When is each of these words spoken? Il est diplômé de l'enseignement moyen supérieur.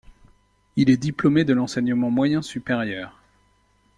Il 0.77 0.89
est 0.89 0.97
diplômé 0.97 1.43
de 1.45 1.53
l'enseignement 1.53 2.09
moyen 2.09 2.41
supérieur. 2.41 3.21